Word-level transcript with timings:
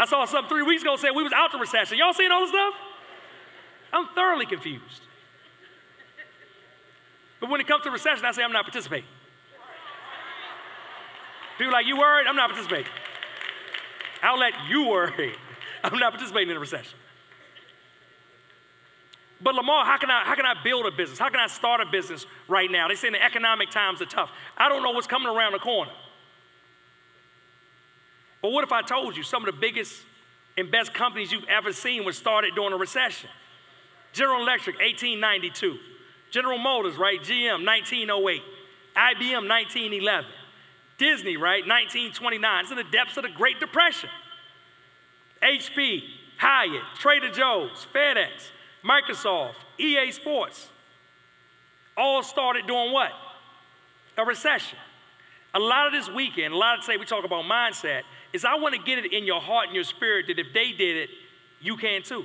I 0.00 0.06
saw 0.06 0.24
something 0.24 0.48
three 0.48 0.62
weeks 0.62 0.80
ago 0.80 0.96
saying 0.96 1.14
we 1.14 1.22
was 1.22 1.34
out 1.34 1.52
the 1.52 1.58
recession. 1.58 1.98
Y'all 1.98 2.14
seeing 2.14 2.32
all 2.32 2.40
this 2.40 2.48
stuff? 2.48 2.72
I'm 3.92 4.08
thoroughly 4.14 4.46
confused. 4.46 5.02
But 7.38 7.50
when 7.50 7.60
it 7.60 7.66
comes 7.66 7.84
to 7.84 7.90
recession, 7.90 8.24
I 8.24 8.32
say 8.32 8.42
I'm 8.42 8.52
not 8.52 8.64
participating. 8.64 9.08
People 11.58 11.74
like, 11.74 11.86
you 11.86 11.98
worried? 11.98 12.26
I'm 12.26 12.36
not 12.36 12.48
participating. 12.48 12.90
I'll 14.22 14.38
let 14.38 14.54
you 14.70 14.88
worry. 14.88 15.34
I'm 15.84 15.98
not 15.98 16.12
participating 16.12 16.48
in 16.48 16.56
a 16.56 16.60
recession. 16.60 16.98
But 19.42 19.54
Lamar, 19.54 19.84
how 19.84 19.98
can 19.98 20.10
I 20.10 20.24
how 20.24 20.34
can 20.34 20.46
I 20.46 20.54
build 20.64 20.86
a 20.86 20.90
business? 20.90 21.18
How 21.18 21.28
can 21.28 21.40
I 21.40 21.46
start 21.46 21.82
a 21.82 21.86
business 21.86 22.24
right 22.48 22.70
now? 22.70 22.88
They 22.88 22.94
say 22.94 23.10
the 23.10 23.22
economic 23.22 23.68
times 23.70 24.00
are 24.00 24.06
tough. 24.06 24.30
I 24.56 24.70
don't 24.70 24.82
know 24.82 24.92
what's 24.92 25.06
coming 25.06 25.28
around 25.28 25.52
the 25.52 25.58
corner. 25.58 25.92
But 28.42 28.52
what 28.52 28.64
if 28.64 28.72
I 28.72 28.82
told 28.82 29.16
you 29.16 29.22
some 29.22 29.46
of 29.46 29.54
the 29.54 29.60
biggest 29.60 29.94
and 30.56 30.70
best 30.70 30.94
companies 30.94 31.30
you've 31.32 31.48
ever 31.48 31.72
seen 31.72 32.04
were 32.04 32.12
started 32.12 32.54
during 32.54 32.72
a 32.72 32.76
recession? 32.76 33.28
General 34.12 34.42
Electric, 34.42 34.76
1892. 34.76 35.78
General 36.30 36.58
Motors, 36.58 36.96
right? 36.96 37.20
GM, 37.20 37.64
1908. 37.66 38.42
IBM, 38.96 39.48
1911. 39.48 40.30
Disney, 40.98 41.36
right? 41.36 41.66
1929. 41.66 42.60
It's 42.60 42.70
in 42.70 42.76
the 42.76 42.84
depths 42.84 43.16
of 43.16 43.22
the 43.22 43.30
Great 43.30 43.60
Depression. 43.60 44.10
HP, 45.42 46.02
Hyatt, 46.38 46.82
Trader 46.98 47.30
Joe's, 47.30 47.86
FedEx, 47.94 48.50
Microsoft, 48.84 49.54
EA 49.78 50.10
Sports, 50.10 50.68
all 51.96 52.22
started 52.22 52.66
during 52.66 52.92
what? 52.92 53.12
A 54.18 54.24
recession. 54.24 54.78
A 55.52 55.58
lot 55.58 55.86
of 55.86 55.92
this 55.92 56.08
weekend, 56.08 56.54
a 56.54 56.56
lot 56.56 56.78
of 56.78 56.84
today 56.84 56.96
we 56.96 57.04
talk 57.04 57.24
about 57.24 57.44
mindset, 57.44 58.02
is 58.32 58.44
I 58.44 58.54
want 58.54 58.74
to 58.74 58.80
get 58.80 58.98
it 58.98 59.12
in 59.12 59.24
your 59.24 59.40
heart 59.40 59.66
and 59.66 59.74
your 59.74 59.84
spirit 59.84 60.26
that 60.28 60.38
if 60.38 60.52
they 60.54 60.72
did 60.72 60.96
it, 60.96 61.10
you 61.60 61.76
can 61.76 62.02
too. 62.02 62.24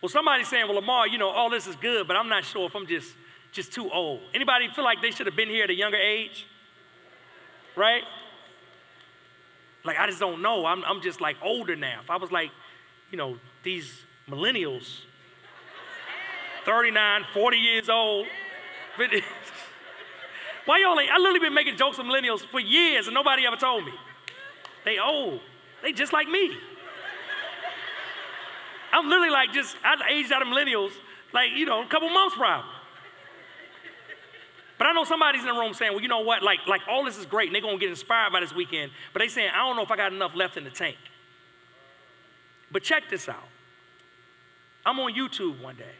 Well, 0.00 0.08
somebody's 0.08 0.48
saying, 0.48 0.66
well, 0.66 0.76
Lamar, 0.76 1.08
you 1.08 1.18
know, 1.18 1.28
all 1.28 1.50
this 1.50 1.66
is 1.66 1.74
good, 1.76 2.06
but 2.06 2.16
I'm 2.16 2.28
not 2.28 2.44
sure 2.44 2.66
if 2.66 2.76
I'm 2.76 2.86
just, 2.86 3.14
just 3.50 3.72
too 3.72 3.90
old. 3.90 4.20
Anybody 4.32 4.68
feel 4.68 4.84
like 4.84 5.02
they 5.02 5.10
should 5.10 5.26
have 5.26 5.34
been 5.34 5.48
here 5.48 5.64
at 5.64 5.70
a 5.70 5.74
younger 5.74 5.96
age? 5.96 6.46
Right? 7.74 8.04
Like, 9.84 9.98
I 9.98 10.06
just 10.06 10.20
don't 10.20 10.42
know. 10.42 10.66
I'm, 10.66 10.84
I'm 10.84 11.00
just 11.00 11.20
like 11.20 11.36
older 11.42 11.74
now. 11.74 12.00
If 12.02 12.10
I 12.10 12.16
was 12.16 12.30
like, 12.30 12.50
you 13.10 13.18
know, 13.18 13.38
these 13.64 13.90
millennials, 14.28 15.00
39, 16.64 17.24
40 17.32 17.56
years 17.56 17.88
old, 17.88 18.26
why 20.64 20.80
y'all 20.80 20.98
ain't, 20.98 21.10
I 21.10 21.18
literally 21.18 21.40
been 21.40 21.54
making 21.54 21.76
jokes 21.76 21.98
of 21.98 22.06
millennials 22.06 22.40
for 22.40 22.60
years 22.60 23.06
and 23.06 23.14
nobody 23.14 23.46
ever 23.46 23.56
told 23.56 23.84
me. 23.84 23.92
They 24.84 24.98
old. 24.98 25.40
They 25.82 25.92
just 25.92 26.12
like 26.12 26.28
me. 26.28 26.56
I'm 28.92 29.08
literally 29.08 29.30
like 29.30 29.52
just, 29.52 29.76
I 29.84 29.96
aged 30.10 30.32
out 30.32 30.42
of 30.42 30.48
millennials, 30.48 30.92
like, 31.32 31.50
you 31.54 31.66
know, 31.66 31.82
a 31.82 31.86
couple 31.86 32.08
months 32.08 32.36
probably. 32.36 32.70
But 34.78 34.86
I 34.86 34.92
know 34.92 35.04
somebody's 35.04 35.40
in 35.42 35.48
the 35.48 35.54
room 35.60 35.74
saying, 35.74 35.92
well, 35.92 36.00
you 36.00 36.08
know 36.08 36.20
what, 36.20 36.42
like, 36.42 36.60
like 36.68 36.82
all 36.88 37.04
this 37.04 37.18
is 37.18 37.26
great 37.26 37.48
and 37.48 37.54
they're 37.54 37.62
gonna 37.62 37.78
get 37.78 37.90
inspired 37.90 38.32
by 38.32 38.40
this 38.40 38.54
weekend, 38.54 38.92
but 39.12 39.20
they 39.20 39.28
saying, 39.28 39.50
I 39.52 39.66
don't 39.66 39.76
know 39.76 39.82
if 39.82 39.90
I 39.90 39.96
got 39.96 40.12
enough 40.12 40.34
left 40.34 40.56
in 40.56 40.64
the 40.64 40.70
tank. 40.70 40.96
But 42.70 42.82
check 42.82 43.04
this 43.10 43.28
out. 43.28 43.48
I'm 44.86 44.98
on 45.00 45.14
YouTube 45.14 45.60
one 45.62 45.76
day 45.76 45.96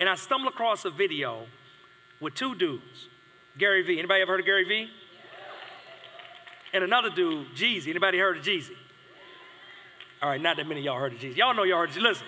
and 0.00 0.08
I 0.08 0.14
stumble 0.14 0.48
across 0.48 0.84
a 0.84 0.90
video 0.90 1.46
with 2.20 2.34
two 2.34 2.54
dudes. 2.54 3.08
Gary 3.58 3.82
Vee. 3.82 3.98
Anybody 3.98 4.22
ever 4.22 4.32
heard 4.32 4.40
of 4.40 4.46
Gary 4.46 4.64
Vee? 4.64 4.88
And 6.72 6.84
another 6.84 7.10
dude, 7.10 7.48
Jeezy. 7.54 7.88
Anybody 7.88 8.18
heard 8.18 8.38
of 8.38 8.44
Jeezy? 8.44 8.72
All 10.22 10.30
right, 10.30 10.40
not 10.40 10.56
that 10.56 10.66
many 10.66 10.80
of 10.80 10.86
y'all 10.86 10.98
heard 10.98 11.12
of 11.12 11.18
Jeezy. 11.18 11.36
Y'all 11.36 11.54
know 11.54 11.62
y'all 11.62 11.78
heard 11.78 11.90
of 11.90 11.96
Jeezy. 11.96 12.02
Listen, 12.02 12.26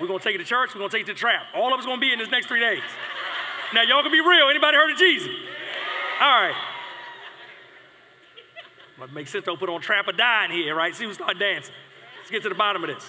we're 0.00 0.06
gonna 0.08 0.20
take 0.20 0.34
it 0.34 0.38
to 0.38 0.44
church, 0.44 0.74
we're 0.74 0.80
gonna 0.80 0.90
take 0.90 1.02
it 1.02 1.12
to 1.12 1.14
trap. 1.14 1.42
All 1.54 1.72
of 1.72 1.78
us 1.78 1.86
gonna 1.86 2.00
be 2.00 2.12
in 2.12 2.18
this 2.18 2.30
next 2.30 2.46
three 2.46 2.60
days. 2.60 2.82
Now 3.74 3.82
y'all 3.82 4.02
can 4.02 4.12
be 4.12 4.20
real. 4.20 4.48
Anybody 4.48 4.76
heard 4.76 4.90
of 4.90 4.98
Jeezy? 4.98 5.34
All 6.20 6.42
right. 6.42 6.54
What 8.96 9.12
makes 9.12 9.30
sense 9.30 9.44
to 9.46 9.56
put 9.56 9.70
on 9.70 9.80
trap 9.80 10.08
or 10.08 10.12
die 10.12 10.46
in 10.46 10.50
here, 10.50 10.74
right? 10.74 10.94
See 10.94 11.04
who 11.04 11.14
start 11.14 11.38
dancing. 11.38 11.74
Let's 12.18 12.30
get 12.30 12.42
to 12.42 12.48
the 12.50 12.54
bottom 12.54 12.84
of 12.84 12.90
this. 12.90 13.04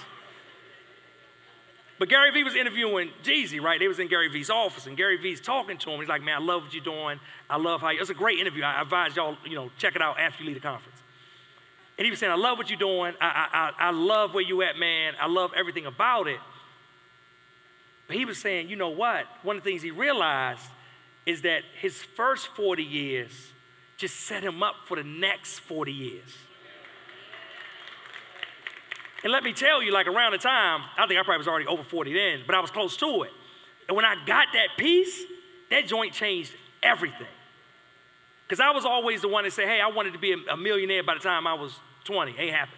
But 2.02 2.10
Gary 2.10 2.32
Vee 2.32 2.44
was 2.44 2.56
interviewing 2.56 3.12
Jeezy, 3.22 3.62
right? 3.62 3.80
They 3.80 3.88
was 3.88 4.00
in 4.00 4.08
Gary 4.08 4.28
Vee's 4.28 4.50
office, 4.50 4.88
and 4.88 4.98
Gary 4.98 5.18
Vee's 5.18 5.40
talking 5.40 5.78
to 5.78 5.92
him. 5.92 6.00
He's 6.00 6.10
like, 6.10 6.24
"Man, 6.24 6.36
I 6.36 6.44
love 6.44 6.64
what 6.64 6.74
you're 6.74 6.84
doing. 6.84 7.20
I 7.48 7.58
love 7.58 7.82
how 7.82 7.92
you." 7.92 8.02
It's 8.02 8.10
a 8.10 8.16
great 8.16 8.40
interview. 8.40 8.64
I 8.64 8.82
advise 8.82 9.16
y'all, 9.16 9.38
you 9.46 9.54
know, 9.54 9.70
check 9.78 9.96
it 9.96 10.02
out 10.02 10.20
after 10.20 10.42
you 10.42 10.50
leave 10.50 10.60
the 10.60 10.68
conference. 10.68 10.98
And 12.00 12.06
he 12.06 12.10
was 12.10 12.20
saying, 12.20 12.32
"I 12.32 12.38
love 12.38 12.58
what 12.58 12.72
you're 12.72 12.80
doing. 12.80 13.14
I, 13.22 13.74
I, 13.78 13.90
I 13.90 13.92
love 13.92 14.34
where 14.34 14.42
you 14.42 14.64
at, 14.64 14.80
man. 14.80 15.14
I 15.22 15.28
love 15.28 15.52
everything 15.56 15.86
about 15.86 16.28
it." 16.28 16.40
But 18.08 18.16
he 18.16 18.26
was 18.26 18.40
saying, 18.40 18.68
you 18.68 18.78
know 18.78 18.90
what? 18.90 19.28
One 19.44 19.58
of 19.58 19.64
the 19.64 19.70
things 19.70 19.84
he 19.84 19.92
realized 19.92 20.66
is 21.28 21.44
that 21.44 21.62
his 21.82 22.02
first 22.02 22.48
40 22.56 22.82
years 22.82 23.32
just 23.98 24.22
set 24.22 24.42
him 24.42 24.64
up 24.64 24.74
for 24.88 24.98
the 24.98 25.04
next 25.04 25.60
40 25.60 25.94
years. 25.94 26.36
And 29.24 29.32
let 29.32 29.44
me 29.44 29.54
tell 29.54 29.84
you, 29.84 29.92
like 29.92 30.08
around 30.08 30.32
the 30.32 30.38
time, 30.40 30.82
I 30.98 31.06
think 31.08 31.20
I 31.20 31.24
probably 31.24 31.38
was 31.40 31.48
already 31.48 31.68
over 31.68 31.84
40 31.84 32.14
then, 32.14 32.44
but 32.46 32.56
I 32.56 32.60
was 32.60 32.72
close 32.72 32.98
to 32.98 33.24
it. 33.24 33.32
And 33.88 33.96
when 33.96 34.06
I 34.06 34.16
got 34.26 34.48
that 34.54 34.78
piece, 34.78 35.22
that 35.70 35.86
joint 35.86 36.14
changed 36.14 36.54
everything. 36.82 37.28
Because 38.48 38.60
I 38.60 38.72
was 38.72 38.84
always 38.84 39.22
the 39.22 39.28
one 39.28 39.44
that 39.44 39.54
said, 39.54 39.68
hey, 39.68 39.80
I 39.80 39.88
wanted 39.88 40.14
to 40.14 40.20
be 40.20 40.36
a 40.50 40.58
millionaire 40.58 41.04
by 41.04 41.14
the 41.14 41.20
time 41.20 41.48
I 41.48 41.54
was 41.54 41.80
20. 42.06 42.36
Ain't 42.38 42.54
happened. 42.54 42.78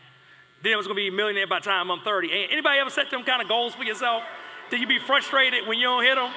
Then 0.64 0.74
I 0.74 0.78
was 0.78 0.86
gonna 0.86 0.96
be 0.96 1.08
a 1.08 1.12
millionaire 1.12 1.48
by 1.48 1.60
the 1.60 1.66
time 1.66 1.90
I'm 1.92 2.02
30. 2.02 2.32
Ain't 2.32 2.52
anybody 2.52 2.80
ever 2.80 2.90
set 2.90 3.10
them 3.10 3.24
kind 3.24 3.42
of 3.42 3.48
goals 3.48 3.74
for 3.74 3.84
yourself? 3.84 4.24
Did 4.70 4.82
you 4.82 4.88
be 4.88 5.00
frustrated 5.00 5.68
when 5.68 5.78
you 5.78 5.86
don't 5.86 6.04
hit 6.04 6.16
them? 6.16 6.32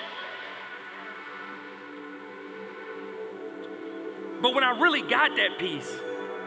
But 4.42 4.54
when 4.54 4.64
I 4.64 4.78
really 4.78 5.02
got 5.02 5.36
that 5.36 5.58
piece, 5.58 5.90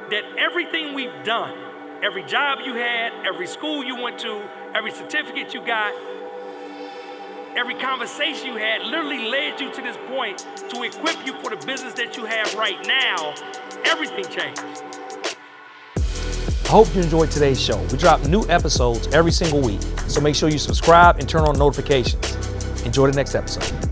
that 0.10 0.24
everything 0.38 0.94
we've 0.94 1.24
done, 1.24 1.58
every 2.02 2.24
job 2.24 2.60
you 2.64 2.74
had, 2.74 3.12
every 3.26 3.48
school 3.48 3.84
you 3.84 3.96
went 3.96 4.20
to, 4.20 4.42
every 4.74 4.92
certificate 4.92 5.54
you 5.54 5.66
got, 5.66 5.94
every 7.56 7.76
conversation 7.76 8.48
you 8.48 8.58
had 8.58 8.84
literally 8.84 9.30
led 9.30 9.60
you 9.60 9.72
to 9.72 9.82
this 9.82 9.98
point 10.08 10.46
to 10.70 10.84
equip 10.84 11.26
you 11.26 11.34
for 11.42 11.50
the 11.50 11.66
business 11.66 11.94
that 11.96 12.16
you 12.16 12.26
have 12.26 12.54
right 12.56 12.86
now, 12.88 13.34
everything 13.86 14.24
changed. 14.26 14.84
I 16.66 16.72
hope 16.72 16.94
you 16.96 17.02
enjoyed 17.02 17.32
today's 17.32 17.60
show. 17.60 17.82
We 17.92 17.98
drop 17.98 18.24
new 18.28 18.46
episodes 18.48 19.08
every 19.08 19.32
single 19.32 19.60
week, 19.60 19.82
so 20.08 20.22
make 20.22 20.36
sure 20.36 20.50
you 20.50 20.60
subscribe 20.60 21.18
and 21.18 21.28
turn 21.28 21.42
on 21.42 21.58
notifications. 21.58 22.36
Enjoy 22.86 23.08
the 23.08 23.16
next 23.16 23.34
episode. 23.34 23.89